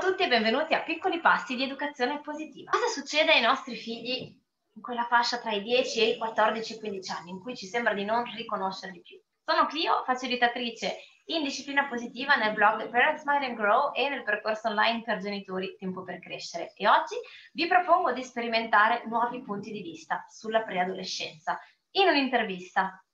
[0.00, 2.70] a tutti e benvenuti a Piccoli Passi di Educazione Positiva.
[2.70, 4.34] Cosa succede ai nostri figli
[4.72, 8.02] in quella fascia tra i 10 e i 14-15 anni in cui ci sembra di
[8.02, 9.20] non riconoscerli più?
[9.44, 14.68] Sono Clio, facilitatrice in disciplina positiva nel blog Parents Mind and Grow e nel percorso
[14.68, 17.16] online per genitori Tempo per Crescere e oggi
[17.52, 21.60] vi propongo di sperimentare nuovi punti di vista sulla preadolescenza
[21.96, 23.04] in un'intervista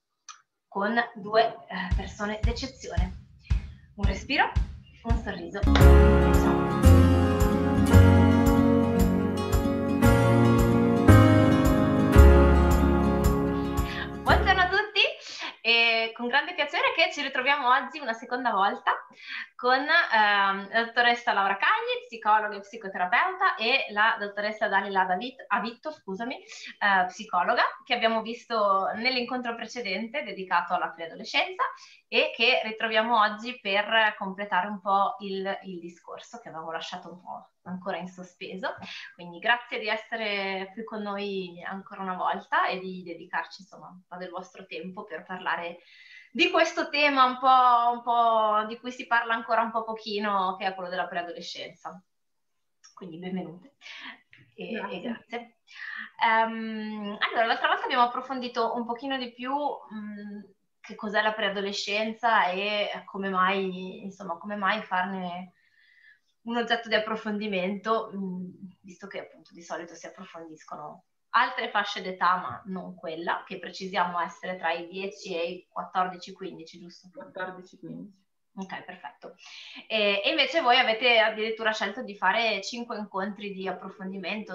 [0.69, 3.25] con due eh, persone d'eccezione.
[3.97, 4.53] Un respiro,
[5.03, 6.56] un sorriso.
[16.17, 18.93] Con grande piacere che ci ritroviamo oggi una seconda volta
[19.55, 25.91] con ehm, la dottoressa Laura Cagli, psicologa e psicoterapeuta, e la dottoressa Dalila David, Avitto,
[25.91, 31.63] scusami, eh, psicologa, che abbiamo visto nell'incontro precedente dedicato alla preadolescenza
[32.09, 37.21] e che ritroviamo oggi per completare un po' il, il discorso che avevamo lasciato un
[37.21, 38.75] po' ancora in sospeso.
[39.15, 44.03] Quindi grazie di essere qui con noi ancora una volta e di dedicarci insomma un
[44.07, 45.79] po' del vostro tempo per parlare
[46.31, 50.57] di questo tema un po', un po', di cui si parla ancora un po' pochino,
[50.59, 52.03] che è quello della preadolescenza.
[52.95, 53.77] Quindi benvenute
[54.57, 54.97] e grazie.
[54.97, 55.57] E grazie.
[56.27, 60.45] Um, allora, l'altra volta abbiamo approfondito un pochino di più um,
[60.81, 65.53] che cos'è la preadolescenza e come mai, insomma, come mai farne
[66.47, 72.37] un oggetto di approfondimento, um, visto che appunto di solito si approfondiscono altre fasce d'età,
[72.37, 77.09] ma non quella, che precisiamo essere tra i 10 e i 14-15, giusto?
[77.15, 78.25] 14-15.
[78.59, 79.35] Ok, perfetto.
[79.87, 84.55] E, e, invece voi avete addirittura scelto di fare 5 incontri di approfondimento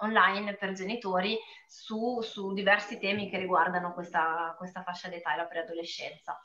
[0.00, 5.46] online per genitori su, su diversi temi che riguardano questa, questa fascia d'età e la
[5.46, 6.40] preadolescenza.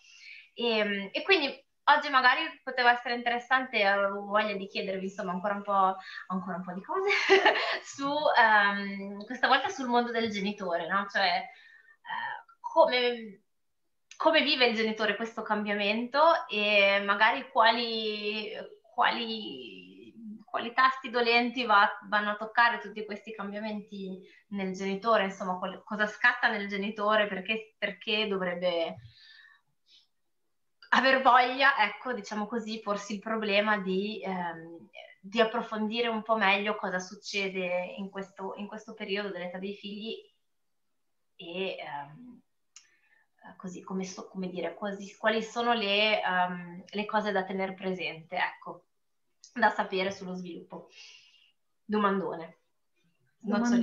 [0.53, 5.63] E, e quindi oggi magari poteva essere interessante, avevo voglia di chiedervi insomma ancora un
[5.63, 5.95] po',
[6.27, 7.09] ancora un po di cose
[7.83, 11.05] su um, questa volta sul mondo del genitore, no?
[11.09, 11.43] Cioè
[12.01, 13.41] uh, come,
[14.15, 18.51] come, vive il genitore questo cambiamento e magari quali,
[18.93, 20.13] quali,
[20.45, 26.47] quali tasti dolenti va, vanno a toccare tutti questi cambiamenti nel genitore, insomma cosa scatta
[26.47, 28.95] nel genitore, perché, perché dovrebbe
[30.93, 34.89] aver voglia, ecco, diciamo così, porsi il problema di, ehm,
[35.19, 40.15] di, approfondire un po' meglio cosa succede in questo, in questo periodo dell'età dei figli
[41.35, 42.41] e ehm,
[43.57, 48.35] così come, so, come dire, quasi, quali sono le, um, le, cose da tenere presente,
[48.35, 48.85] ecco,
[49.53, 50.89] da sapere sullo sviluppo.
[51.83, 52.59] Domandone.
[53.39, 53.75] Non so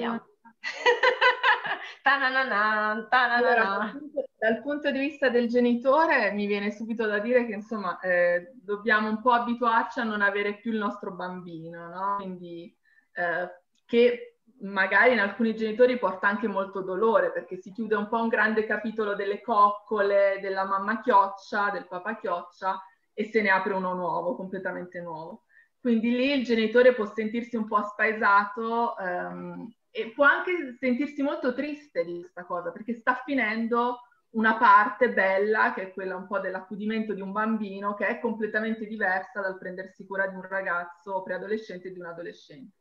[2.02, 3.36] tananana, tananana.
[3.36, 3.92] Allora,
[4.40, 9.10] dal punto di vista del genitore mi viene subito da dire che insomma eh, dobbiamo
[9.10, 12.16] un po' abituarci a non avere più il nostro bambino, no?
[12.16, 12.74] Quindi
[13.12, 13.50] eh,
[13.84, 18.28] che magari in alcuni genitori porta anche molto dolore perché si chiude un po' un
[18.28, 23.92] grande capitolo delle coccole, della mamma chioccia, del papà chioccia e se ne apre uno
[23.92, 25.44] nuovo, completamente nuovo.
[25.78, 31.52] Quindi lì il genitore può sentirsi un po' spaesato ehm, e può anche sentirsi molto
[31.52, 34.00] triste di questa cosa perché sta finendo
[34.32, 38.86] una parte bella, che è quella un po' dell'accudimento di un bambino, che è completamente
[38.86, 42.76] diversa dal prendersi cura di un ragazzo preadolescente e di un adolescente.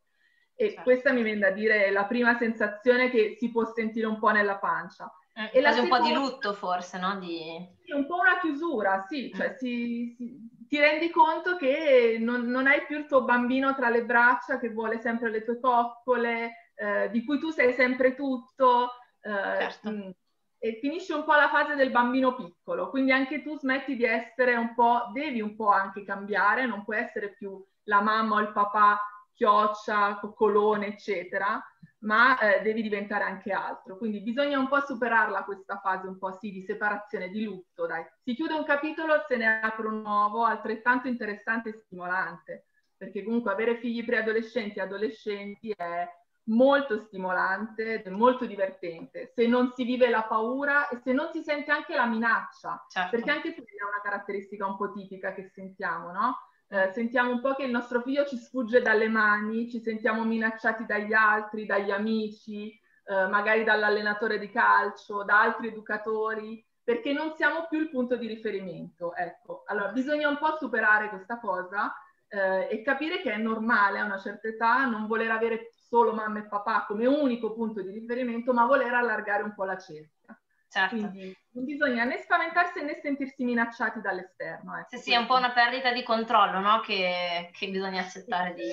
[0.56, 0.84] E certo.
[0.84, 4.58] questa mi viene da dire la prima sensazione che si può sentire un po' nella
[4.58, 5.12] pancia.
[5.34, 5.96] Eh, e la seconda...
[5.96, 7.18] un po' di lutto forse, no?
[7.18, 7.66] Di...
[7.82, 9.56] Sì, un po' una chiusura, sì, cioè mm.
[9.56, 14.04] si, si, ti rendi conto che non, non, hai più il tuo bambino tra le
[14.04, 18.90] braccia che vuole sempre le tue coccole, eh, di cui tu sei sempre tutto.
[19.22, 20.14] Eh, certo.
[20.60, 24.56] E finisce un po' la fase del bambino piccolo, quindi anche tu smetti di essere
[24.56, 28.52] un po', devi un po' anche cambiare, non puoi essere più la mamma o il
[28.52, 29.00] papà
[29.40, 31.64] chioccia, coccolone, eccetera,
[32.00, 33.98] ma eh, devi diventare anche altro.
[33.98, 38.04] Quindi bisogna un po' superarla questa fase un po' sì di separazione, di lutto, dai.
[38.22, 42.66] Si chiude un capitolo, se ne apre un nuovo, altrettanto interessante e stimolante,
[42.98, 46.06] perché comunque avere figli preadolescenti e adolescenti è
[46.50, 51.30] molto stimolante ed è molto divertente se non si vive la paura e se non
[51.32, 53.10] si sente anche la minaccia, certo.
[53.12, 56.38] perché anche quella è una caratteristica un po' tipica che sentiamo, no?
[56.72, 60.86] Eh, sentiamo un po' che il nostro figlio ci sfugge dalle mani, ci sentiamo minacciati
[60.86, 62.70] dagli altri, dagli amici,
[63.06, 68.28] eh, magari dall'allenatore di calcio, da altri educatori, perché non siamo più il punto di
[68.28, 69.16] riferimento.
[69.16, 71.92] Ecco, allora bisogna un po' superare questa cosa
[72.28, 76.40] eh, e capire che è normale a una certa età non voler avere solo mamma
[76.40, 80.40] e papà come unico punto di riferimento, ma voler allargare un po' la cerchia.
[80.70, 80.96] Certo.
[80.96, 84.78] Quindi non bisogna né spaventarsi né sentirsi minacciati dall'esterno.
[84.78, 84.88] Ecco.
[84.90, 86.80] Sì, sì, è un po' una perdita di controllo, no?
[86.82, 88.72] Che, che bisogna accettare di,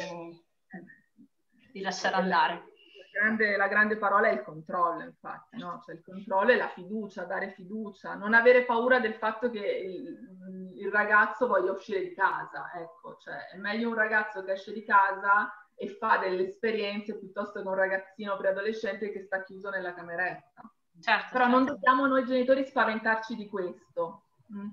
[1.73, 2.55] di lasciare andare.
[2.55, 5.81] La grande, la grande, parola è il controllo, infatti, no?
[5.83, 10.77] Cioè il controllo è la fiducia, dare fiducia, non avere paura del fatto che il,
[10.77, 14.85] il ragazzo voglia uscire di casa, ecco, cioè è meglio un ragazzo che esce di
[14.85, 20.63] casa e fa delle esperienze piuttosto che un ragazzino preadolescente che sta chiuso nella cameretta.
[21.01, 21.59] Certo, Però certo.
[21.59, 24.69] non dobbiamo noi genitori spaventarci di questo mm.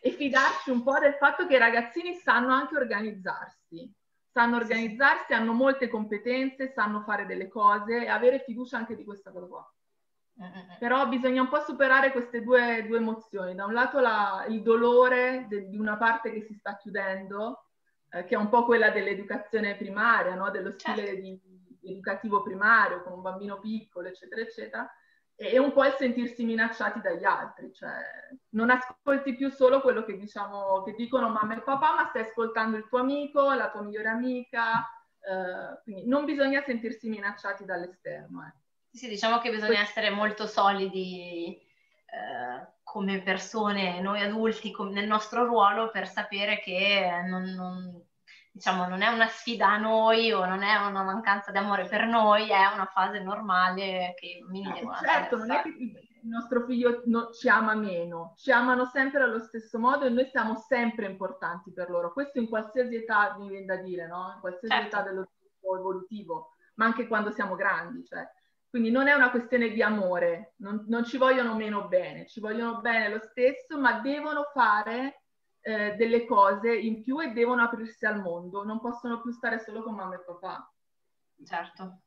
[0.00, 3.92] e fidarci un po' del fatto che i ragazzini sanno anche organizzarsi,
[4.32, 9.30] sanno organizzarsi, hanno molte competenze, sanno fare delle cose e avere fiducia anche di questa
[9.30, 9.74] cosa qua.
[10.80, 13.54] Però bisogna un po' superare queste due, due emozioni.
[13.54, 17.66] Da un lato la, il dolore de, di una parte che si sta chiudendo,
[18.14, 20.50] eh, che è un po' quella dell'educazione primaria, no?
[20.50, 21.20] dello stile certo.
[21.20, 21.40] di,
[21.86, 24.90] educativo primario con un bambino piccolo, eccetera, eccetera,
[25.36, 27.92] e un po' il sentirsi minacciati dagli altri, cioè
[28.50, 32.76] non ascolti più solo quello che, diciamo, che dicono mamma e papà, ma stai ascoltando
[32.76, 34.88] il tuo amico, la tua migliore amica,
[35.18, 38.44] eh, quindi non bisogna sentirsi minacciati dall'esterno.
[38.46, 38.96] Eh.
[38.96, 41.58] Sì, diciamo che bisogna essere molto solidi
[42.14, 48.03] eh, come persone, noi adulti, com- nel nostro ruolo per sapere che non, non
[48.54, 52.06] diciamo, non è una sfida a noi o non è una mancanza di amore per
[52.06, 56.28] noi, è una fase normale che i bambini eh, devono Certo, non è che il
[56.28, 60.54] nostro figlio no, ci ama meno, ci amano sempre allo stesso modo e noi siamo
[60.54, 62.12] sempre importanti per loro.
[62.12, 64.34] Questo in qualsiasi età mi viene da dire, no?
[64.34, 64.86] In qualsiasi certo.
[64.86, 68.24] età dello sviluppo evolutivo, ma anche quando siamo grandi, cioè.
[68.70, 72.80] Quindi non è una questione di amore, non, non ci vogliono meno bene, ci vogliono
[72.80, 75.23] bene lo stesso, ma devono fare
[75.66, 79.82] eh, delle cose in più e devono aprirsi al mondo, non possono più stare solo
[79.82, 80.70] con mamma e papà.
[81.42, 82.00] Certo.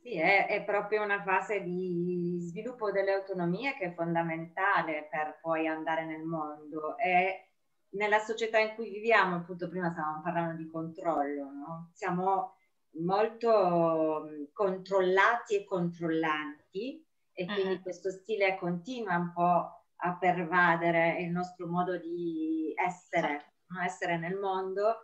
[0.00, 5.66] Sì, è, è, proprio una fase di sviluppo delle autonomie che è fondamentale per poi
[5.66, 7.48] andare nel mondo e
[7.90, 11.90] nella società in cui viviamo, appunto prima stavamo parlando di controllo, no?
[11.94, 12.54] siamo
[13.00, 17.82] molto controllati e controllanti e quindi uh-huh.
[17.82, 23.84] questo stile continua un po' a pervadere il nostro modo di essere, certo.
[23.84, 24.94] essere nel mondo.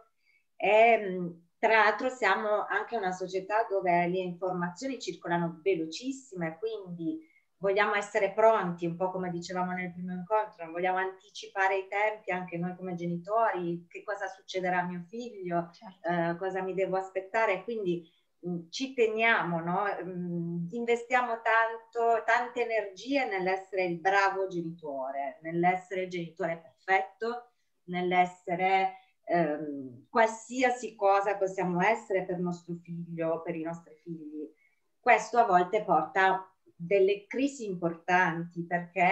[0.57, 7.19] E tra l'altro siamo anche una società dove le informazioni circolano velocissime, quindi
[7.57, 12.59] vogliamo essere pronti, un po' come dicevamo nel primo incontro, vogliamo anticipare i tempi anche
[12.59, 16.09] noi come genitori, che cosa succederà a mio figlio, certo.
[16.09, 18.07] eh, cosa mi devo aspettare, quindi
[18.71, 19.85] ci teniamo, no?
[20.03, 27.53] Mm, investiamo tanto, tante energie nell'essere il bravo genitore, nell'essere genitore perfetto,
[27.85, 34.51] nell'essere ehm, qualsiasi cosa possiamo essere per nostro figlio, per i nostri figli.
[34.99, 39.11] Questo a volte porta a delle crisi importanti perché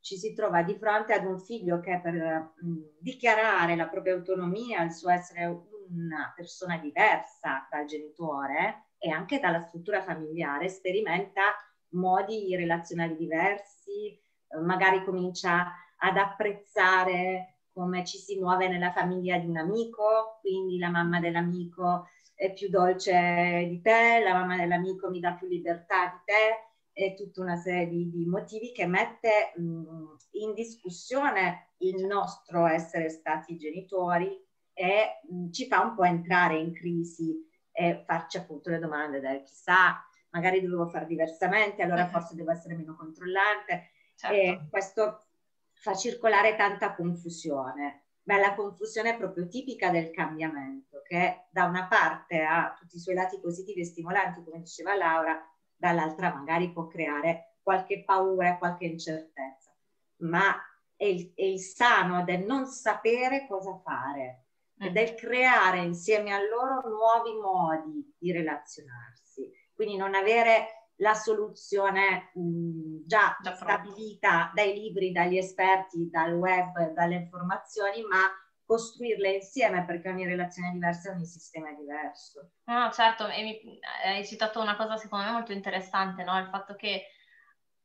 [0.00, 4.14] ci si trova di fronte ad un figlio che per mh, mm, dichiarare la propria
[4.14, 5.44] autonomia, il suo essere
[5.92, 11.42] una persona diversa dal genitore e anche dalla struttura familiare, sperimenta
[11.90, 19.46] modi relazionali diversi, eh, magari comincia ad apprezzare come ci si muove nella famiglia di
[19.46, 25.20] un amico, quindi la mamma dell'amico è più dolce di te, la mamma dell'amico mi
[25.20, 30.16] dà più libertà di te, e tutta una serie di, di motivi che mette mh,
[30.32, 34.38] in discussione il nostro essere stati genitori
[34.72, 39.42] e mh, ci fa un po' entrare in crisi e farci appunto le domande del
[39.42, 43.90] chissà, magari dovevo fare diversamente, allora forse devo essere meno controllante.
[44.14, 44.36] Certo.
[44.36, 45.26] E questo
[45.72, 48.04] fa circolare tanta confusione.
[48.22, 53.00] Beh, la confusione è proprio tipica del cambiamento, che da una parte ha tutti i
[53.00, 55.42] suoi lati positivi e stimolanti, come diceva Laura,
[55.74, 59.74] dall'altra magari può creare qualche paura, qualche incertezza.
[60.18, 60.54] Ma
[60.94, 64.44] è il, è il sano del non sapere cosa fare,
[64.78, 69.50] e del creare insieme a loro nuovi modi di relazionarsi.
[69.74, 76.92] Quindi non avere la soluzione mh, già, già stabilita dai libri, dagli esperti, dal web,
[76.92, 78.30] dalle informazioni, ma
[78.64, 82.52] costruirle insieme perché ogni relazione è diversa, ogni sistema è diverso.
[82.64, 86.38] No, certo, e mi, hai citato una cosa secondo me molto interessante, no?
[86.38, 87.06] il fatto che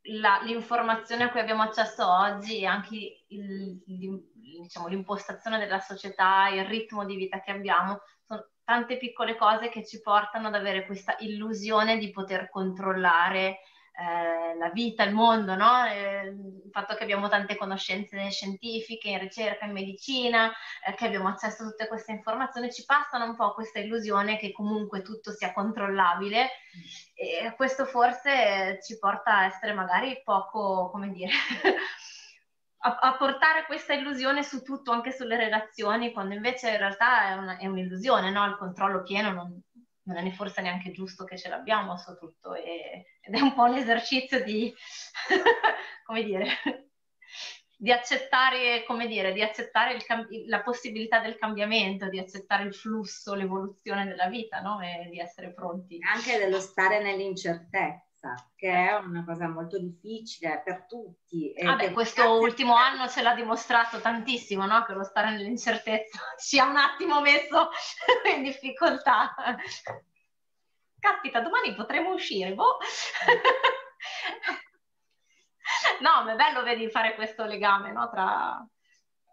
[0.10, 2.96] la, l'informazione a cui abbiamo accesso oggi e anche
[3.28, 9.36] il, il, diciamo, l'impostazione della società, il ritmo di vita che abbiamo, sono tante piccole
[9.36, 13.60] cose che ci portano ad avere questa illusione di poter controllare
[14.00, 15.84] eh, la vita, il mondo, no?
[15.88, 20.52] eh, il fatto che abbiamo tante conoscenze scientifiche, in ricerca, in medicina,
[20.86, 24.52] eh, che abbiamo accesso a tutte queste informazioni, ci passano un po' questa illusione che
[24.52, 26.48] comunque tutto sia controllabile
[27.16, 31.32] e questo forse ci porta a essere magari poco, come dire,
[32.80, 37.34] a, a, portare questa illusione su tutto, anche sulle relazioni, quando invece in realtà è,
[37.34, 38.46] una, è un'illusione, no?
[38.46, 39.62] Il controllo pieno non,
[40.04, 43.64] non è forse neanche giusto che ce l'abbiamo su tutto e, ed è un po'
[43.64, 44.74] un esercizio di,
[46.06, 46.48] come dire,
[47.76, 53.34] di accettare, come dire, di accettare cam- la possibilità del cambiamento, di accettare il flusso,
[53.34, 54.80] l'evoluzione della vita, no?
[54.82, 56.00] E di essere pronti.
[56.02, 58.07] Anche dello stare nell'incertezza
[58.56, 61.54] che è una cosa molto difficile per tutti.
[61.64, 64.84] Ah beh, questo ultimo anno ce l'ha dimostrato tantissimo, no?
[64.84, 67.70] Che lo stare nell'incertezza ci ha un attimo messo
[68.36, 69.34] in difficoltà.
[71.00, 72.78] Caspita, domani potremo uscire, boh.
[76.02, 78.10] no, ma è bello, vedi, fare questo legame, no?
[78.10, 78.68] Tra,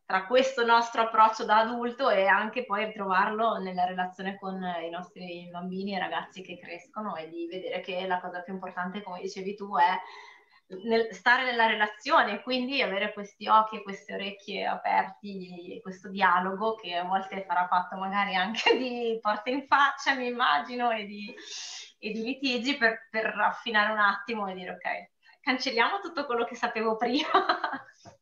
[0.06, 5.49] tra questo nostro approccio da adulto e anche poi trovarlo nella relazione con i nostri
[5.50, 9.54] bambini e ragazzi che crescono e di vedere che la cosa più importante, come dicevi
[9.54, 9.99] tu, è
[10.84, 16.96] nel, stare nella relazione, quindi avere questi occhi e queste orecchie aperti, questo dialogo che
[16.96, 21.34] a volte sarà fatto magari anche di porte in faccia, mi immagino, e di,
[21.99, 26.56] e di litigi per, per affinare un attimo e dire ok, cancelliamo tutto quello che
[26.56, 27.28] sapevo prima.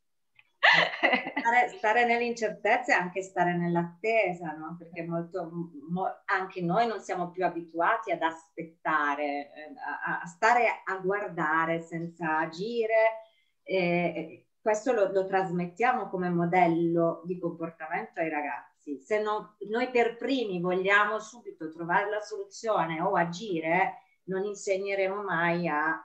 [0.62, 4.76] stare, stare nell'incertezza e anche stare nell'attesa, no?
[4.78, 5.50] perché molto,
[5.90, 11.80] mo, anche noi non siamo più abituati ad aspettare, eh, a, a stare a guardare
[11.80, 13.20] senza agire.
[13.62, 19.00] Eh, questo lo, lo, trasmettiamo come modello di comportamento ai ragazzi.
[19.00, 25.66] Se no, noi per primi vogliamo subito trovare la soluzione o agire, non insegneremo mai
[25.68, 26.00] a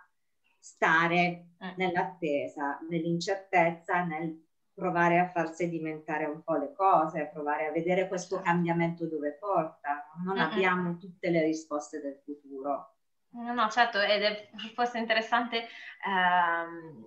[0.60, 1.74] stare eh.
[1.78, 4.47] nell'attesa, nell'incertezza, nel
[4.78, 8.52] provare a far sedimentare un po' le cose, provare a vedere questo certo.
[8.52, 10.06] cambiamento dove porta.
[10.24, 10.52] Non mm-hmm.
[10.52, 12.98] abbiamo tutte le risposte del futuro.
[13.30, 15.66] No, no, certo, ed è forse interessante.
[16.06, 17.04] Ehm,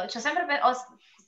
[0.00, 0.72] ho, sempre, ho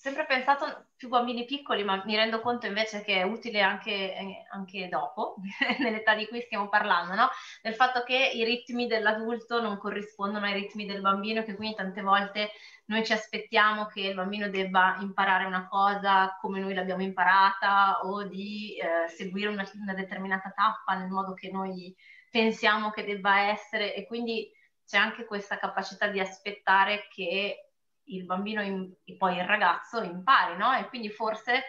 [0.04, 4.86] sempre pensato più bambini piccoli, ma mi rendo conto invece che è utile anche, anche
[4.88, 5.36] dopo,
[5.80, 7.30] nell'età di cui stiamo parlando, no?
[7.62, 12.02] del fatto che i ritmi dell'adulto non corrispondono ai ritmi del bambino, che quindi tante
[12.02, 12.50] volte
[12.84, 18.24] noi ci aspettiamo che il bambino debba imparare una cosa come noi l'abbiamo imparata o
[18.24, 21.96] di eh, seguire una, una, determinata tappa nel modo che noi
[22.30, 24.52] pensiamo che debba essere e quindi
[24.86, 27.63] c'è anche questa capacità di aspettare che
[28.04, 30.72] il bambino e poi il ragazzo impari, no?
[30.74, 31.62] E quindi forse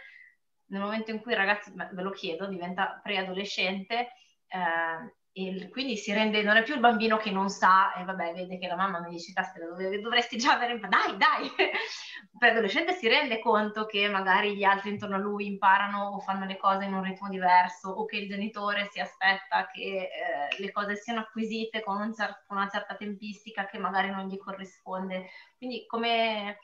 [0.68, 4.12] nel momento in cui il ragazzo, ve lo chiedo, diventa preadolescente,
[4.48, 8.32] eh, e quindi si rende, non è più il bambino che non sa e vabbè,
[8.34, 11.52] vede che la mamma mi dice, caspita, dovresti già avere, dai, dai,
[12.40, 16.56] l'adolescente si rende conto che magari gli altri intorno a lui imparano o fanno le
[16.56, 20.96] cose in un ritmo diverso o che il genitore si aspetta che eh, le cose
[20.96, 25.32] siano acquisite con, un cer- una certa tempistica che magari non gli corrisponde.
[25.58, 26.60] Quindi come,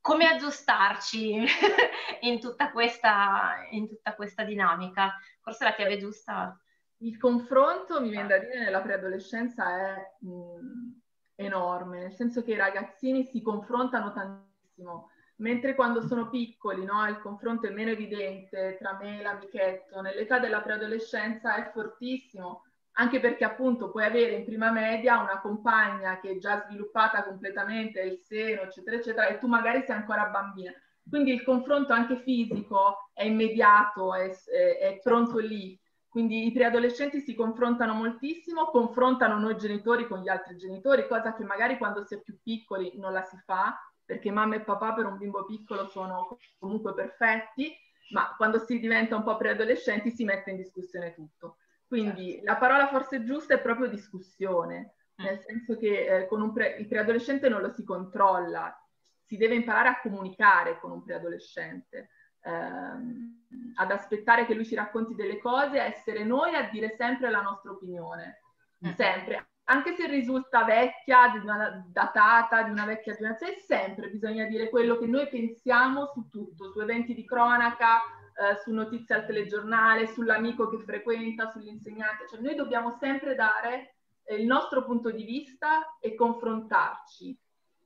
[0.00, 1.44] come aggiustarci
[2.22, 5.16] in, tutta questa, in tutta questa dinamica?
[5.40, 6.60] Forse la chiave giusta
[7.02, 11.00] il confronto, mi viene da dire, nella preadolescenza è mh,
[11.36, 17.18] enorme, nel senso che i ragazzini si confrontano tantissimo, mentre quando sono piccoli no, il
[17.20, 23.44] confronto è meno evidente tra me e l'amichetto, nell'età della preadolescenza è fortissimo, anche perché
[23.44, 28.62] appunto puoi avere in prima media una compagna che è già sviluppata completamente, il seno,
[28.62, 30.72] eccetera, eccetera, e tu magari sei ancora bambina.
[31.08, 35.79] Quindi il confronto anche fisico è immediato, è, è, è pronto lì
[36.10, 41.44] quindi i preadolescenti si confrontano moltissimo, confrontano noi genitori con gli altri genitori, cosa che
[41.44, 45.06] magari quando si è più piccoli non la si fa, perché mamma e papà per
[45.06, 47.72] un bimbo piccolo sono comunque perfetti,
[48.10, 51.58] ma quando si diventa un po' preadolescenti si mette in discussione tutto.
[51.86, 52.44] Quindi certo.
[52.44, 55.24] la parola forse giusta è proprio discussione, mm.
[55.24, 58.76] nel senso che eh, con un pre- il preadolescente non lo si controlla,
[59.22, 62.10] si deve imparare a comunicare con un preadolescente
[62.42, 63.30] ehm,
[63.76, 67.40] ad aspettare che lui ci racconti delle cose, a essere noi a dire sempre la
[67.40, 68.42] nostra opinione,
[68.86, 68.92] mm.
[68.92, 69.48] sempre.
[69.64, 74.98] Anche se risulta vecchia, di una, datata, di una vecchia generazione, sempre bisogna dire quello
[74.98, 78.00] che noi pensiamo su tutto, su eventi di cronaca,
[78.40, 82.26] eh, su notizie al telegiornale, sull'amico che frequenta, sull'insegnante.
[82.28, 87.38] Cioè noi dobbiamo sempre dare eh, il nostro punto di vista e confrontarci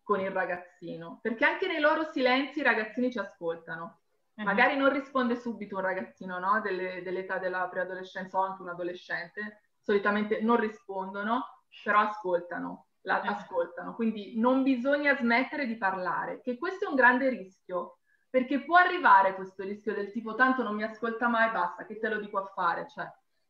[0.02, 4.03] con il ragazzino, perché anche nei loro silenzi i ragazzini ci ascoltano.
[4.36, 4.44] Uh-huh.
[4.44, 6.60] Magari non risponde subito un ragazzino no?
[6.60, 12.86] Delle, dell'età della preadolescenza o anche un adolescente, solitamente non rispondono, però ascoltano.
[13.02, 17.98] la ascoltano, quindi non bisogna smettere di parlare, che questo è un grande rischio,
[18.30, 22.08] perché può arrivare questo rischio del tipo tanto non mi ascolta mai, basta, che te
[22.08, 23.06] lo dico a fare, cioè.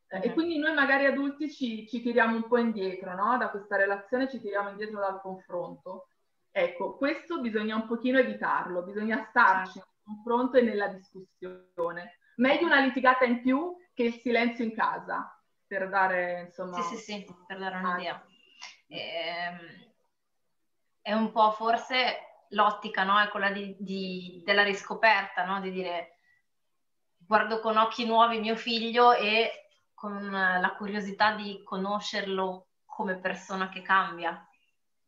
[0.08, 3.36] Eh, e quindi noi magari adulti ci, ci tiriamo un po' indietro, no?
[3.38, 6.08] Da questa relazione ci tiriamo indietro dal confronto.
[6.50, 12.18] Ecco, questo bisogna un pochino evitarlo, bisogna starci nel confronto e nella discussione.
[12.36, 16.80] Meglio una litigata in più che il silenzio in casa, per dare insomma...
[16.82, 18.26] Sì, sì, sì, per dare un'idea.
[18.88, 19.92] Ehm,
[21.00, 23.20] è un po' forse l'ottica, no?
[23.20, 25.60] È quella di, di, della riscoperta, no?
[25.60, 26.18] Di dire
[27.26, 33.82] guardo con occhi nuovi mio figlio e con la curiosità di conoscerlo come persona che
[33.82, 34.46] cambia.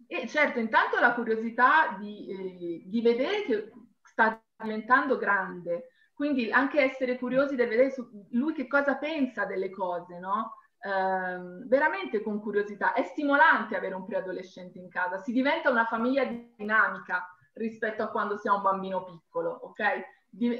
[0.06, 3.72] E certo, intanto la curiosità di, eh, di vedere che
[4.02, 7.94] sta diventando grande, quindi anche essere curiosi di vedere
[8.30, 10.54] lui che cosa pensa delle cose, no?
[10.80, 12.92] Ehm, veramente con curiosità.
[12.92, 18.36] È stimolante avere un preadolescente in casa, si diventa una famiglia dinamica rispetto a quando
[18.36, 20.14] si ha un bambino piccolo, ok?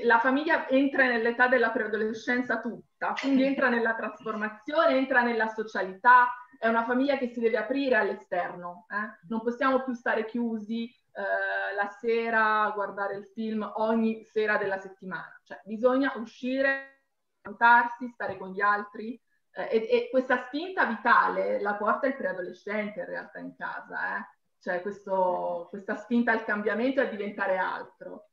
[0.04, 6.66] la famiglia entra nell'età della preadolescenza tutta, quindi entra nella trasformazione, entra nella socialità, è
[6.66, 9.26] una famiglia che si deve aprire all'esterno, eh?
[9.28, 14.78] non possiamo più stare chiusi eh, la sera a guardare il film ogni sera della
[14.78, 17.04] settimana, cioè bisogna uscire,
[17.40, 19.18] confrontarsi, stare con gli altri,
[19.52, 24.26] eh, e, e, questa spinta vitale la porta il preadolescente in realtà in casa, eh?
[24.58, 28.28] cioè questo, questa spinta al cambiamento e a diventare altro.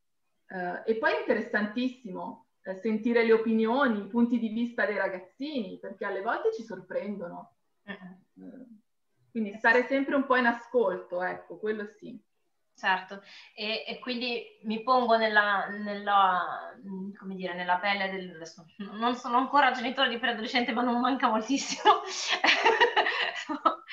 [0.46, 5.80] Eh, e poi è interessantissimo eh, sentire le opinioni, i punti di vista dei ragazzini,
[5.80, 7.54] perché alle volte ci sorprendono.
[9.32, 12.22] Quindi stare sempre un po' in ascolto, ecco, quello sì.
[12.76, 13.22] Certo,
[13.54, 16.74] e, e, quindi mi pongo nella, nella,
[17.36, 18.42] dire, nella pelle del...
[18.92, 22.02] Non sono ancora genitore di preadolescente, ma non manca moltissimo.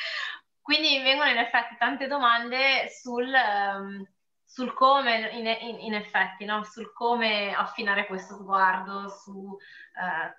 [0.63, 4.05] quindi mi vengono in effetti tante domande sul, um,
[4.45, 6.65] sul come, in, in, in effetti, no?
[6.65, 9.59] sul come affinare questo sguardo, su uh,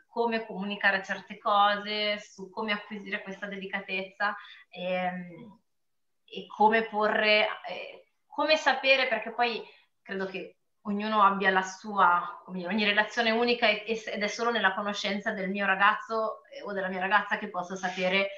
[0.07, 4.35] come comunicare certe cose, su come acquisire questa delicatezza
[4.67, 5.59] e, um,
[6.25, 7.47] e come porre...
[7.69, 8.05] Eh,
[8.41, 9.61] come sapere, perché poi
[10.01, 10.55] credo che
[10.85, 15.67] ognuno abbia la sua, come ogni relazione unica ed è solo nella conoscenza del mio
[15.67, 18.29] ragazzo eh, o della mia ragazza che posso sapere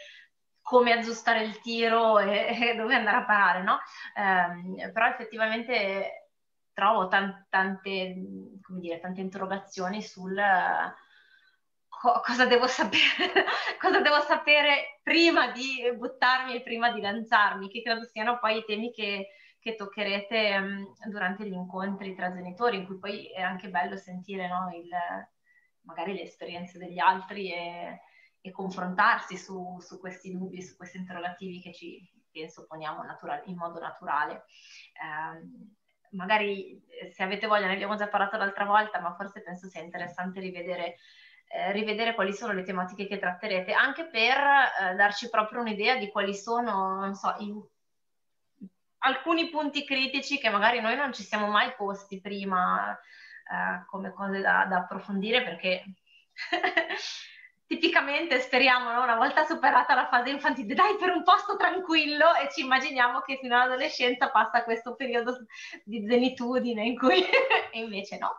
[0.62, 3.80] come aggiustare il tiro e, e dove andare a parare, no?
[4.13, 6.32] Eh, però effettivamente
[6.73, 8.13] trovo tan, tante,
[8.62, 10.36] come dire, tante interrogazioni sul
[11.88, 13.45] co- cosa devo sapere,
[13.80, 18.65] cosa devo sapere prima di buttarmi e prima di lanciarmi, che credo siano poi i
[18.65, 19.30] temi che
[19.63, 24.49] che toccherete um, durante gli incontri tra genitori, in cui poi è anche bello sentire
[24.49, 24.89] no, il,
[25.84, 28.02] magari le esperienze degli altri e,
[28.41, 33.56] e confrontarsi su, su, questi dubbi, su questi interrogativi che ci, penso, poniamo natural- in
[33.56, 34.43] modo naturale.
[34.91, 39.82] Eh, magari se avete voglia, ne abbiamo già parlato l'altra volta, ma forse penso sia
[39.82, 40.97] interessante rivedere
[41.47, 46.10] eh, rivedere quali sono le tematiche che tratterete, anche per eh, darci proprio un'idea di
[46.10, 47.54] quali sono, non so, i,
[49.04, 54.39] alcuni punti critici che magari noi non ci siamo mai posti prima eh, come cose
[54.42, 55.84] da, da approfondire perché
[57.66, 59.04] tipicamente speriamo no?
[59.04, 63.38] una volta superata la fase infantile dai per un posto tranquillo e ci immaginiamo che
[63.42, 65.46] fino all'adolescenza passa questo periodo
[65.84, 67.24] di zenitudine in cui
[67.74, 68.36] invece no.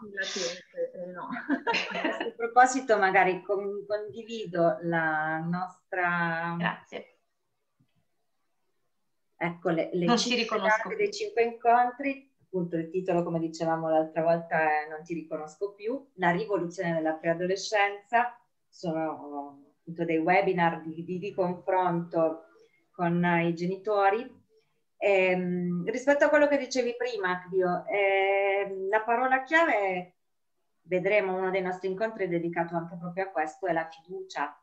[1.13, 1.29] No.
[1.29, 7.14] A questo proposito magari condivido la nostra Grazie
[9.45, 14.57] Ecco, le, le non cinque dei cinque incontri, appunto il titolo, come dicevamo l'altra volta,
[14.59, 21.19] è Non ti riconosco più, la rivoluzione della preadolescenza, sono appunto dei webinar di, di,
[21.19, 22.47] di confronto
[22.91, 24.43] con i genitori.
[24.97, 30.15] E, ehm, rispetto a quello che dicevi prima, Clio, eh, la parola chiave,
[30.83, 34.59] vedremo uno dei nostri incontri dedicato anche proprio a questo, è la fiducia.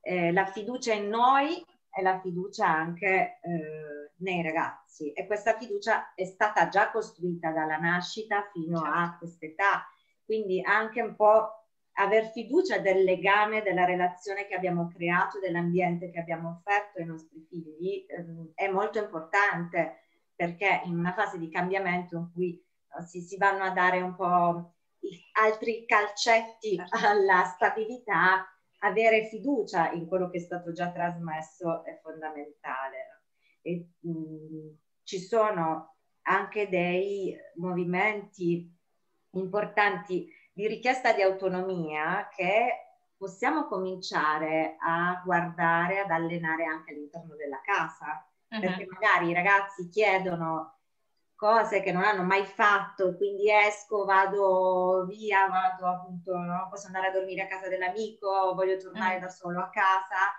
[0.00, 6.14] Eh, la fiducia in noi è la fiducia anche eh, nei ragazzi e questa fiducia
[6.14, 8.94] è stata già costruita dalla nascita fino certo.
[8.94, 9.86] a quest'età,
[10.24, 11.48] quindi anche un po'
[11.94, 17.44] aver fiducia del legame, della relazione che abbiamo creato, dell'ambiente che abbiamo offerto ai nostri
[17.48, 20.00] figli ehm, è molto importante
[20.34, 22.64] perché in una fase di cambiamento in cui
[22.96, 24.74] no, si, si vanno a dare un po'
[25.32, 27.06] altri calcetti certo.
[27.06, 28.46] alla stabilità,
[28.84, 33.22] avere fiducia in quello che è stato già trasmesso è fondamentale.
[33.60, 34.68] E, mh, mm,
[35.02, 38.70] ci sono anche dei movimenti
[39.30, 47.60] importanti di richiesta di autonomia che possiamo cominciare a guardare, ad allenare anche all'interno della
[47.62, 48.26] casa.
[48.52, 48.60] uh-huh.
[48.60, 50.80] perché magari i ragazzi chiedono
[51.42, 56.68] cose che non hanno mai fatto, quindi esco, vado via, vado appunto, no?
[56.70, 59.20] posso andare a dormire a casa dell'amico, voglio tornare mm.
[59.20, 60.30] da solo a casa,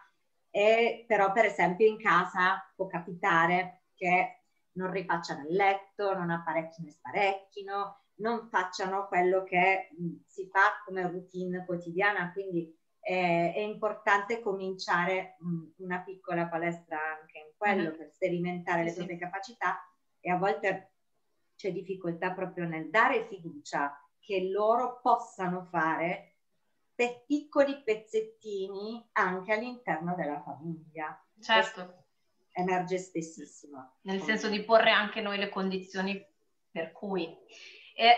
[0.50, 4.44] e però per esempio in casa può capitare che
[4.78, 10.82] non rifacciano il letto, non apparecchino e sparecchino, non facciano quello che mm, si fa
[10.86, 17.90] come routine quotidiana, quindi è, è importante cominciare mm, una piccola palestra anche in quello
[17.90, 17.98] mm-hmm.
[17.98, 19.78] per sperimentare le proprie capacità
[20.22, 20.93] e a volte
[21.64, 26.36] c'è difficoltà proprio nel dare fiducia che loro possano fare
[26.94, 31.18] per piccoli pezzettini anche all'interno della famiglia.
[31.40, 31.86] Certo.
[31.86, 32.04] Questo
[32.52, 33.94] emerge spessissimo.
[34.02, 36.22] Nel senso di porre anche noi le condizioni
[36.70, 37.26] per cui.
[37.96, 38.18] E, e,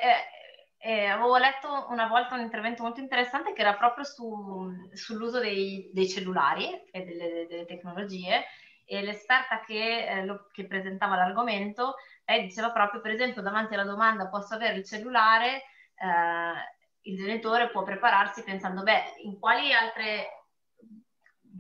[0.78, 5.92] e avevo letto una volta un intervento molto interessante che era proprio su, sull'uso dei,
[5.94, 8.44] dei, cellulari e delle, delle tecnologie
[8.86, 11.96] e l'esperta che, eh, lo, che presentava l'argomento
[12.26, 15.64] lei diceva proprio, per esempio, davanti alla domanda posso avere il cellulare,
[15.96, 20.48] eh, il genitore può prepararsi pensando, beh, in quali altre,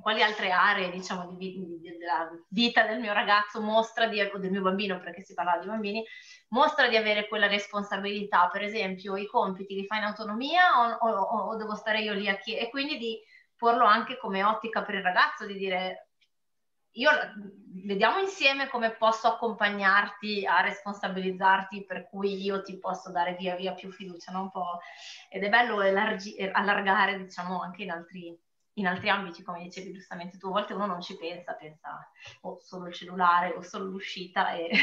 [0.01, 4.39] quali altre aree, diciamo, di, di, di, della vita del mio ragazzo mostra di, o
[4.39, 6.03] del mio bambino, perché si parlava di bambini,
[6.49, 11.49] mostra di avere quella responsabilità, per esempio, i compiti li fa in autonomia o, o,
[11.51, 13.19] o devo stare io lì a chiedere, e quindi di
[13.55, 16.09] porlo anche come ottica per il ragazzo, di dire
[16.95, 17.09] io
[17.83, 23.73] vediamo insieme come posso accompagnarti a responsabilizzarti per cui io ti posso dare via via
[23.73, 24.51] più fiducia, no?
[25.29, 28.37] ed è bello elargi- allargare diciamo anche in altri,
[28.73, 32.09] in altri ambiti, come dicevi giustamente tu, a volte uno non ci pensa, pensa
[32.41, 34.69] o oh, solo il cellulare o solo l'uscita e,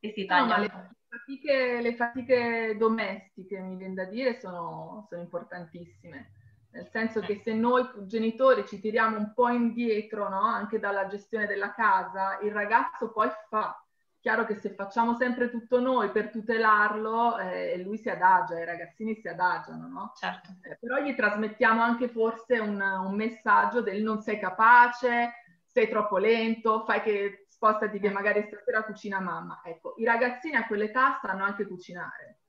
[0.00, 0.56] e si taglia.
[0.56, 6.35] No, le, fatiche, le fatiche domestiche, mi viene da dire, sono, sono importantissime
[6.76, 10.42] nel senso che se noi genitori ci tiriamo un po' indietro no?
[10.42, 13.80] anche dalla gestione della casa, il ragazzo poi fa.
[14.20, 19.14] Chiaro che se facciamo sempre tutto noi per tutelarlo, eh, lui si adagia, i ragazzini
[19.14, 20.12] si adagiano, no?
[20.16, 20.50] Certo.
[20.62, 25.32] Eh, però gli trasmettiamo anche forse un, un, messaggio del non sei capace,
[25.64, 29.60] sei troppo lento, fai che spostati che magari stasera cucina mamma.
[29.64, 32.40] Ecco, i ragazzini a quell'età sanno anche cucinare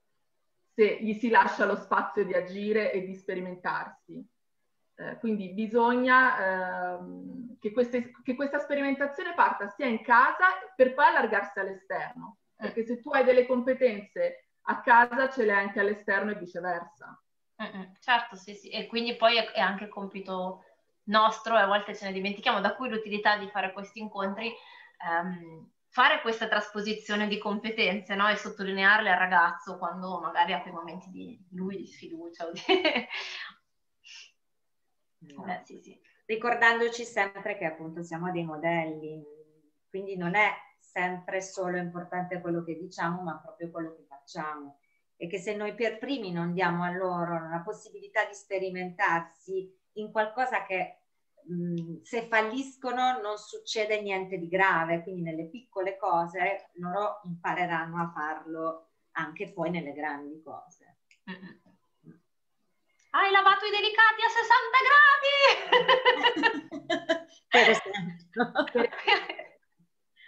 [0.78, 4.24] se gli si lascia lo spazio di agire e di sperimentarsi.
[4.94, 11.06] Eh, quindi bisogna ehm, che, queste, che, questa sperimentazione parta sia in casa per poi
[11.06, 16.30] allargarsi all'esterno, perché se tu hai delle competenze a casa ce le hai anche all'esterno
[16.30, 17.24] e viceversa.
[17.60, 20.64] Mm-mm, certo, sì, sì, e quindi poi è, anche compito
[21.06, 24.54] nostro e a volte ce ne dimentichiamo, da cui l'utilità di fare questi incontri
[25.04, 28.30] ehm, fare questa trasposizione di competenze no?
[28.30, 32.46] e sottolinearle al ragazzo quando magari ha quei momenti di lui di sfiducia.
[32.46, 32.62] O di...
[35.34, 35.42] no.
[35.42, 36.00] Beh, sì, sì.
[36.26, 39.26] Ricordandoci sempre che appunto siamo dei modelli,
[39.90, 44.78] quindi non è sempre solo importante quello che diciamo, ma proprio quello che facciamo.
[45.16, 50.12] E che se noi per primi non diamo a loro la possibilità di sperimentarsi in
[50.12, 51.07] qualcosa che
[52.04, 58.90] se falliscono non succede niente di grave, quindi nelle piccole cose loro impareranno a farlo
[59.12, 60.98] anche poi nelle grandi cose.
[61.30, 61.56] Mm-hmm.
[63.12, 65.38] Hai lavato i delicati a 60 gradi!
[67.50, 68.52] per esempio.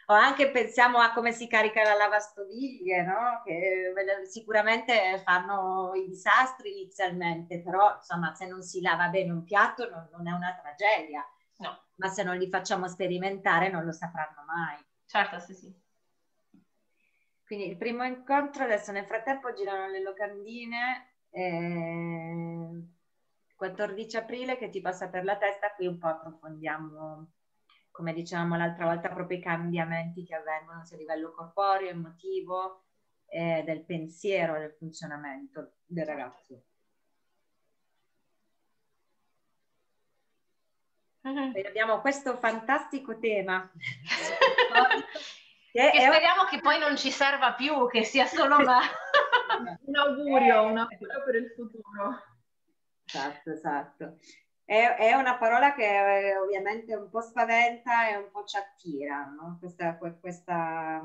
[0.09, 3.41] o anche pensiamo a come si carica la lavastoviglie, no?
[3.45, 3.93] che
[4.27, 10.09] sicuramente fanno i disastri inizialmente, però insomma se non si lava bene un piatto non,
[10.11, 11.23] non è una tragedia,
[11.57, 11.83] no.
[11.95, 14.83] ma se non li facciamo sperimentare non lo sapranno mai.
[15.05, 15.73] Certo, sì, sì.
[17.45, 22.83] Quindi il primo incontro, adesso nel frattempo girano le locandine, eh,
[23.55, 27.31] 14 aprile che ti passa per la testa, qui un po' approfondiamo
[27.99, 32.85] come dicevamo l'altra volta, proprio i cambiamenti che avvengono sia a livello corporeo, emotivo,
[33.25, 36.63] eh, del pensiero, del funzionamento del ragazzo.
[41.23, 41.51] Uh-huh.
[41.67, 43.69] abbiamo questo fantastico tema.
[45.73, 46.47] che, che speriamo un...
[46.49, 48.79] che poi non ci serva più, che sia solo una...
[49.83, 52.23] un augurio, un augurio per il futuro.
[53.03, 54.17] Esatto, esatto.
[54.69, 59.25] È, è, una parola che eh, ovviamente un po' spaventa e un po' ci attira,
[59.25, 59.57] no?
[59.59, 61.03] questa, questa,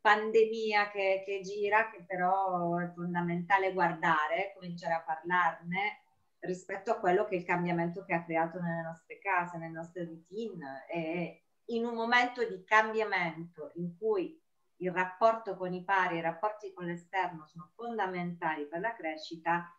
[0.00, 6.00] pandemia che, che, gira, che però è fondamentale guardare, cominciare a parlarne
[6.38, 10.06] rispetto a quello che è il cambiamento che ha creato nelle nostre case, nelle nostre
[10.06, 10.86] routine.
[10.88, 14.42] E in un momento di cambiamento in cui
[14.76, 19.70] il rapporto con i pari, i rapporti con l'esterno sono fondamentali per la crescita,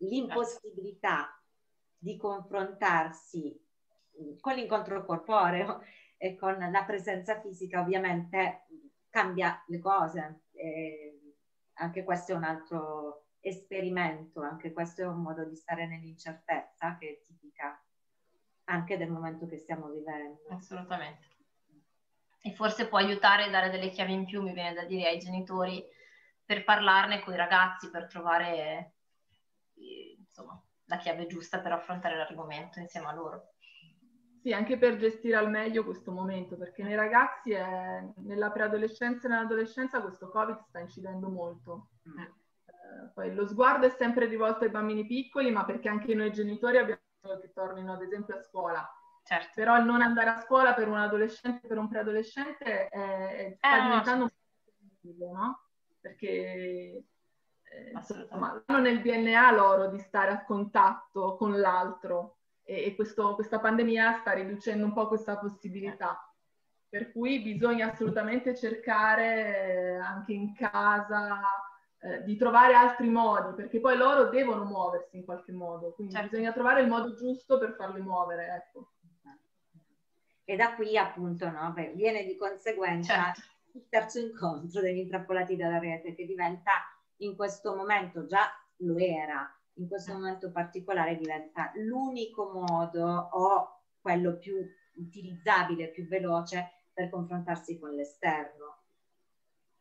[0.00, 1.37] l'impossibilità
[1.98, 3.60] di confrontarsi
[4.40, 5.82] con l'incontro corporeo
[6.16, 8.66] e con la presenza fisica ovviamente
[9.10, 10.42] cambia le cose.
[10.52, 11.34] E
[11.74, 17.08] anche questo è un altro esperimento, anche questo è un modo di stare nell'incertezza che
[17.08, 17.80] è tipica
[18.64, 20.42] anche del momento che stiamo vivendo.
[20.50, 21.26] Assolutamente.
[22.40, 25.18] E forse può aiutare a dare delle chiavi in più, mi viene da dire, ai
[25.18, 25.84] genitori
[26.44, 28.94] per parlarne con i ragazzi, per trovare
[29.74, 33.52] insomma, la chiave giusta per affrontare l'argomento insieme a loro.
[34.40, 39.30] Sì, anche per gestire al meglio questo momento, perché nei ragazzi, è, nella preadolescenza e
[39.30, 41.88] nell'adolescenza questo Covid sta incidendo molto.
[42.08, 42.18] Mm.
[42.18, 46.78] Eh, poi lo sguardo è sempre rivolto ai bambini piccoli, ma perché anche noi genitori
[46.78, 48.88] abbiamo bisogno che tornino ad esempio a scuola.
[49.24, 49.50] Certo.
[49.56, 53.82] Però il non andare a scuola per un adolescente, per un preadolescente, è, sta eh,
[53.82, 55.24] diventando no, certo.
[55.24, 55.62] un no?
[56.00, 57.04] Perché eh,
[57.92, 63.58] insomma, hanno nel DNA loro di stare a contatto con l'altro e, e questo, questa
[63.58, 66.22] pandemia sta riducendo un po' questa possibilità.
[66.88, 71.40] Per cui bisogna assolutamente cercare eh, anche in casa
[72.00, 76.30] eh, di trovare altri modi, perché poi loro devono muoversi in qualche modo, quindi certo.
[76.30, 78.54] bisogna trovare il modo giusto per farli muovere.
[78.54, 78.92] Ecco.
[80.44, 83.40] E da qui appunto no, beh, viene di conseguenza certo.
[83.72, 86.70] il terzo incontro degli intrappolati dalla rete che diventa
[87.18, 94.36] in questo momento già lo era, in questo momento particolare diventa l'unico modo o quello
[94.38, 94.56] più
[94.94, 98.76] utilizzabile, più veloce per confrontarsi con l'esterno.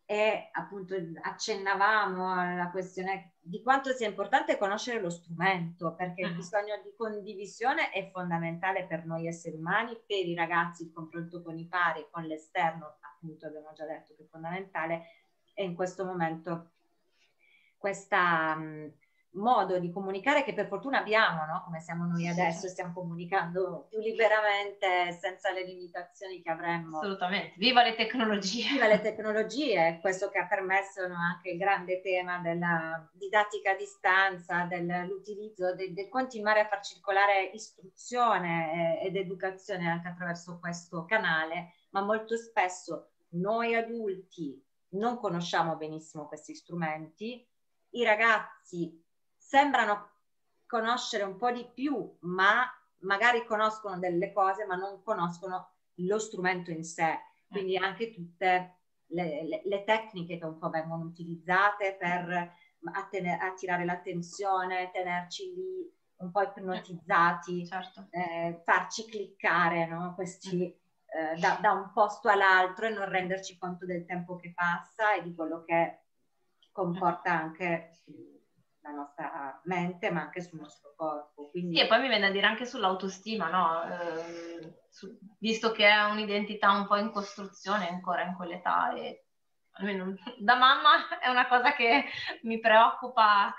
[0.10, 6.36] E appunto accennavamo alla questione di quanto sia importante conoscere lo strumento, perché il mm.
[6.36, 11.58] bisogno di condivisione è fondamentale per noi esseri umani, per i ragazzi il confronto con
[11.58, 15.08] i pari, con l'esterno, appunto abbiamo già detto che è fondamentale,
[15.54, 16.77] e in questo momento
[17.78, 18.58] questa
[19.38, 21.62] modo di comunicare che per fortuna abbiamo, no?
[21.64, 26.98] come siamo noi adesso, stiamo comunicando più liberamente senza le limitazioni che avremmo.
[26.98, 28.68] Assolutamente, viva le tecnologie!
[28.72, 34.64] Viva le tecnologie, questo che ha permesso anche il grande tema della didattica a distanza,
[34.64, 42.02] dell'utilizzo, del, del continuare a far circolare istruzione ed educazione anche attraverso questo canale, ma
[42.02, 47.46] molto spesso noi adulti non conosciamo benissimo questi strumenti,
[47.92, 49.04] i ragazzi
[49.36, 50.10] sembrano
[50.66, 52.66] conoscere un po' di più, ma
[53.00, 57.18] magari conoscono delle cose, ma non conoscono lo strumento in sé.
[57.48, 57.84] Quindi mm.
[57.84, 58.76] anche tutte
[59.08, 62.54] le, le, le tecniche che un po' vengono utilizzate per
[62.94, 68.08] attene, attirare l'attenzione, tenerci lì un po' ipnotizzati, certo.
[68.10, 70.14] eh, farci cliccare no?
[70.16, 71.36] Questi, mm.
[71.36, 75.24] eh, da, da, un posto all'altro e non renderci conto del tempo che passa e
[75.24, 76.00] di quello che
[76.78, 77.90] comporta anche
[78.82, 81.50] la nostra mente, ma anche sul nostro corpo.
[81.50, 81.76] Quindi...
[81.76, 83.84] Sì, e poi mi viene a dire anche sull'autostima, no?
[83.84, 89.26] Eh, su, visto che è un'identità un po' in costruzione ancora in quell'età e
[89.72, 92.06] almeno da mamma è una cosa che
[92.44, 93.54] mi preoccupa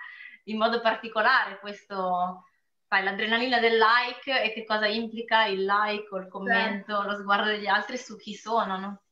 [0.44, 2.44] in modo particolare questo
[2.86, 7.10] fai l'adrenalina del like e che cosa implica il like o il commento, certo.
[7.10, 9.02] lo sguardo degli altri su chi sono, no?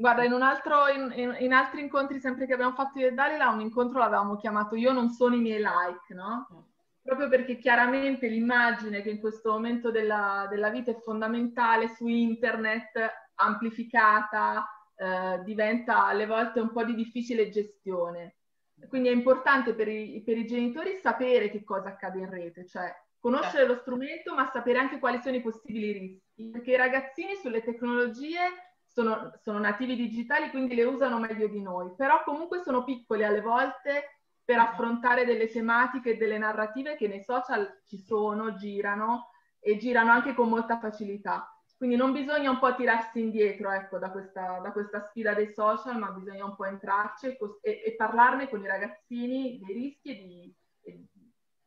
[0.00, 3.12] Guarda, in, un altro, in, in, in, altri incontri sempre che abbiamo fatto io e
[3.12, 6.46] Dalila, un incontro l'avevamo chiamato Io non sono i miei like, no?
[7.02, 12.92] Proprio perché chiaramente l'immagine che in questo momento della, della vita è fondamentale su internet,
[13.34, 18.36] amplificata, eh, diventa alle volte un po' di difficile gestione.
[18.88, 22.90] Quindi è importante per i, per i genitori sapere che cosa accade in rete, cioè
[23.18, 27.62] conoscere lo strumento ma sapere anche quali sono i possibili rischi, perché i ragazzini sulle
[27.62, 28.69] tecnologie
[29.00, 33.40] sono, sono nativi digitali, quindi le usano meglio di noi, però comunque sono piccoli alle
[33.40, 39.76] volte per affrontare delle tematiche e delle narrative che nei social ci sono, girano e
[39.78, 41.54] girano anche con molta facilità.
[41.76, 45.98] Quindi non bisogna un po' tirarsi indietro ecco, da, questa, da questa sfida dei social,
[45.98, 50.14] ma bisogna un po' entrarci e, e, e parlarne con i ragazzini dei rischi e,
[50.14, 51.06] di, e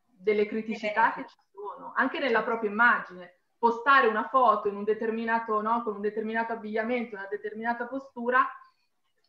[0.05, 5.61] delle criticità che ci sono, anche nella propria immagine postare una foto in un determinato,
[5.61, 8.45] no, con un determinato abbigliamento, una determinata postura,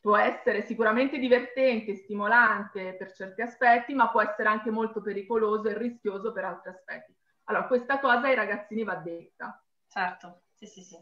[0.01, 5.79] può essere sicuramente divertente, stimolante per certi aspetti, ma può essere anche molto pericoloso e
[5.79, 7.15] rischioso per altri aspetti.
[7.45, 9.65] Allora, questa cosa ai ragazzini va detta.
[9.87, 10.97] Certo, sì, sì, sì.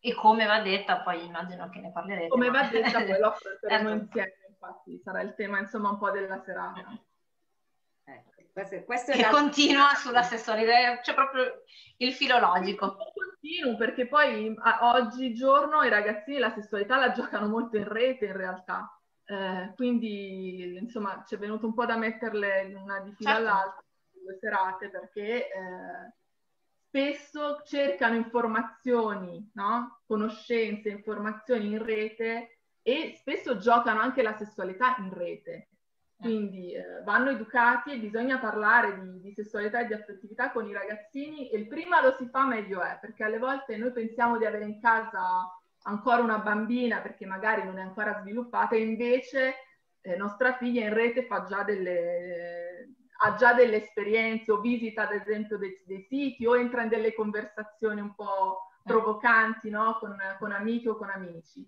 [0.00, 2.28] E come va detta, poi immagino che ne parlerete.
[2.28, 2.62] Come ma...
[2.62, 4.04] va detta, poi lo affronteremo certo.
[4.04, 6.98] insieme, infatti sarà il tema, insomma, un po' della serata.
[8.58, 11.62] Questo, questo che continua sulla sessualità, c'è proprio
[11.98, 12.96] il filologico.
[12.96, 18.36] Continuo perché poi a, oggigiorno i ragazzini la sessualità la giocano molto in rete in
[18.36, 19.00] realtà.
[19.24, 23.48] Eh, quindi insomma ci è venuto un po' da metterle una di fila certo.
[23.48, 26.12] all'altra due serate perché eh,
[26.88, 30.00] spesso cercano informazioni, no?
[30.04, 35.68] conoscenze, informazioni in rete e spesso giocano anche la sessualità in rete.
[36.20, 40.72] Quindi eh, vanno educati e bisogna parlare di, di, sessualità e di affettività con i
[40.72, 44.44] ragazzini e il prima lo si fa meglio è, perché alle volte noi pensiamo di
[44.44, 45.48] avere in casa
[45.82, 49.54] ancora una bambina perché magari non è ancora sviluppata e invece
[50.00, 52.88] eh, nostra figlia in rete fa già delle, eh,
[53.20, 57.14] ha già delle esperienze o visita ad esempio dei, dei, siti o entra in delle
[57.14, 59.98] conversazioni un po' provocanti no?
[60.00, 61.64] con, con amiche o con amici.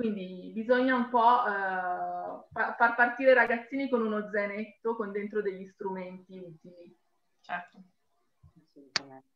[0.00, 5.66] Quindi bisogna un po' eh, far partire i ragazzini con uno zainetto con dentro degli
[5.66, 6.96] strumenti utili.
[7.42, 7.82] Certo,
[8.56, 9.26] assolutamente.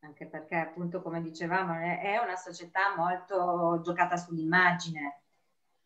[0.00, 5.20] Anche perché appunto, come dicevamo, è una società molto giocata sull'immagine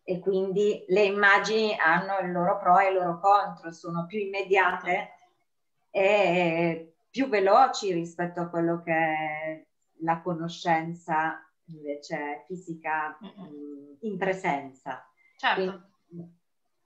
[0.01, 5.09] e quindi le immagini hanno il loro pro e il loro contro, sono più immediate
[5.89, 9.65] e più veloci rispetto a quello che è
[10.03, 15.03] la conoscenza invece fisica mh, in presenza.
[15.37, 15.89] Certo.
[16.07, 16.39] Quindi,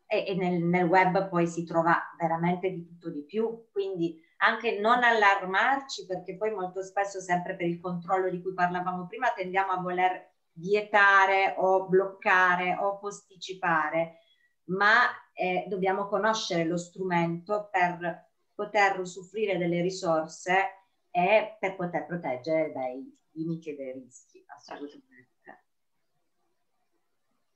[0.08, 4.80] e, e nel, nel, web poi si trova veramente di tutto di più, quindi anche
[4.80, 9.72] non allarmarci perché poi molto spesso sempre per il controllo di cui parlavamo prima tendiamo
[9.72, 14.20] a voler vietare o bloccare o posticipare,
[14.66, 22.72] ma eh, dobbiamo conoscere lo strumento per poter usufruire delle risorse e per poter proteggere
[22.72, 25.34] dai limiti e dai rischi, assolutamente.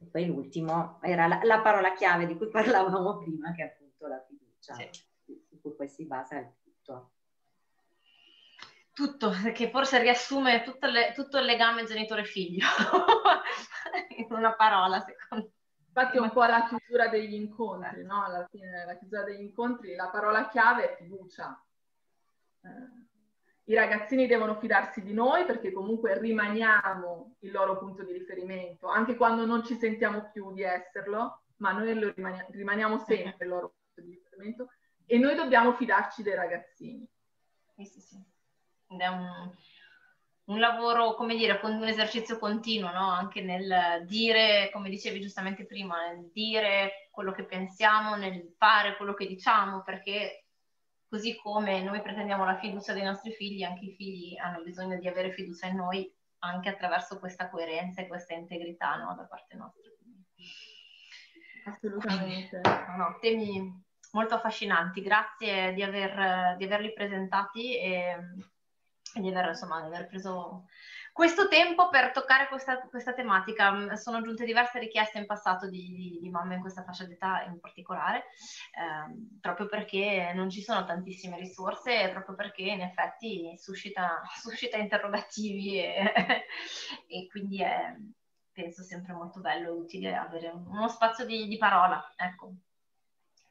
[0.02, 4.08] E poi l'ultimo era la, la, parola chiave di cui parlavamo prima, che è appunto
[4.08, 4.90] la fiducia, sì.
[5.24, 7.12] su cui poi si basa il tutto.
[8.94, 12.66] Tutto, che forse riassume tutto, le, tutto il legame genitore-figlio
[14.18, 15.58] in una parola, secondo me.
[15.88, 18.24] Infatti è un po' la chiusura degli incontri, no?
[18.24, 21.62] Alla fine, la chiusura degli incontri, la parola chiave è fiducia.
[22.62, 23.09] Eh
[23.70, 29.16] i ragazzini devono fidarsi di noi perché comunque rimaniamo il loro punto di riferimento, anche
[29.16, 34.10] quando non ci sentiamo più di esserlo, ma noi rimaniamo, rimaniamo sempre il loro punto
[34.10, 34.70] di riferimento
[35.06, 37.08] e noi dobbiamo fidarci dei ragazzini.
[37.76, 38.24] Sì, sì, sì.
[38.90, 39.52] Ed è un,
[40.46, 43.08] un lavoro, come dire, un esercizio continuo, no?
[43.08, 49.14] Anche nel dire, come dicevi giustamente prima, nel dire quello che pensiamo, nel fare quello
[49.14, 50.46] che diciamo, perché
[51.10, 55.08] così come noi pretendiamo la fiducia dei nostri figli, anche i figli hanno bisogno di
[55.08, 59.90] avere fiducia in noi anche attraverso questa coerenza e questa integrità no, da parte nostra.
[61.66, 62.62] Assolutamente.
[62.96, 68.16] No, temi molto affascinanti, grazie di, aver, di averli presentati e,
[69.16, 70.68] e di aver, insomma, di aver preso
[71.20, 73.74] questo tempo per toccare questa, questa, tematica.
[73.74, 77.44] Mm, sono giunte diverse richieste in passato di, di, di mamme in questa fascia d'età
[77.44, 83.54] in particolare, eh, proprio perché non ci sono tantissime risorse e proprio perché in effetti
[83.58, 86.14] suscita, suscita interrogativi e,
[87.08, 87.98] e quindi è,
[88.54, 92.54] penso sempre molto bello e utile avere uno spazio di, di parola, ecco,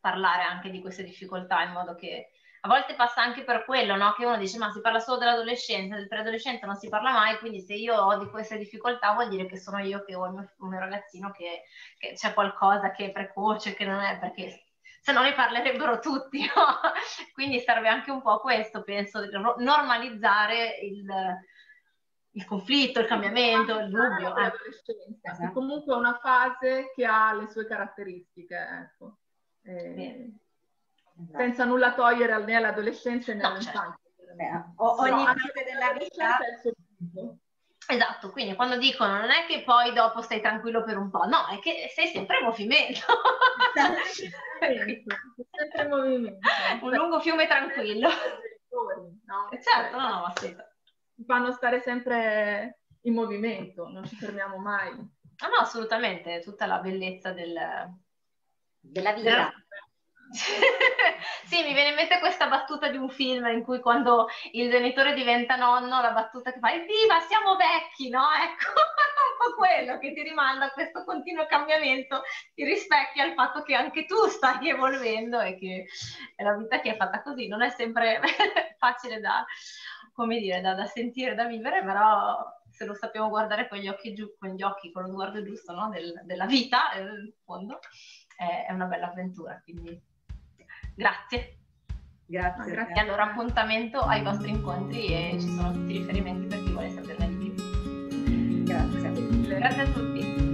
[0.00, 2.30] parlare anche di queste difficoltà in modo che
[2.68, 4.12] a volte passa anche per quello, no?
[4.12, 7.62] Che uno dice, ma si parla solo dell'adolescenza, del preadolescenza non si parla mai, quindi
[7.62, 10.42] se io ho di queste difficoltà vuol dire che sono io che ho il mio,
[10.42, 11.62] il mio ragazzino che,
[11.96, 14.66] che, c'è qualcosa che è precoce, che non è, perché
[15.00, 16.80] se no ne parlerebbero tutti, no?
[17.32, 19.20] Quindi serve anche un po' questo, penso,
[19.56, 21.06] normalizzare il,
[22.32, 24.36] il conflitto, il cambiamento, il dubbio.
[24.36, 24.42] Eh.
[24.42, 25.52] L'adolescenza, esatto.
[25.52, 29.16] comunque è una fase che ha le sue caratteristiche, ecco.
[29.62, 30.32] Eh,
[31.22, 31.38] esatto.
[31.38, 33.98] senza nulla togliere né all'adolescenza né no, all'infanzia.
[34.36, 35.00] Certo.
[35.00, 36.38] ogni parte della vita...
[37.90, 41.46] Esatto, quindi quando dicono non è che poi dopo stai tranquillo per un po', no,
[41.46, 43.00] è che sei sempre in movimento.
[43.72, 46.38] sempre in movimento.
[46.82, 48.10] un lungo fiume tranquillo.
[49.24, 49.50] No?
[49.50, 50.54] Eh, certo, no, no, sì.
[51.14, 54.90] Ci fanno stare sempre in movimento, non ci fermiamo mai.
[55.38, 57.56] Ah, no, assolutamente, tutta la bellezza del,
[58.80, 59.52] della vita.
[61.46, 65.14] sì, mi viene in mente questa battuta di un film in cui quando il genitore
[65.14, 68.24] diventa nonno, la battuta che fa evviva, siamo vecchi, no?
[68.32, 72.22] Ecco, un po' quello che ti rimanda a questo continuo cambiamento,
[72.54, 75.86] ti rispecchia il fatto che anche tu stai evolvendo e che
[76.34, 78.20] è la vita che è fatta così, non è sempre
[78.78, 79.46] facile da,
[80.12, 82.36] come dire, da, da sentire, da vivere, però
[82.70, 85.72] se lo sappiamo guardare con gli occhi, giù, con, gli occhi con lo sguardo giusto
[85.72, 85.88] no?
[85.88, 87.80] Del, della vita, eh, in fondo,
[88.36, 90.07] è, è una bella avventura, quindi
[90.98, 91.54] Grazie.
[92.26, 92.64] Grazie.
[92.64, 92.72] Grazie.
[92.72, 93.00] Grazie.
[93.02, 97.28] Allora appuntamento ai vostri incontri e ci sono tutti i riferimenti per chi vuole saperne
[97.28, 98.64] di più.
[98.64, 99.58] Grazie.
[99.58, 100.47] Grazie a tutti.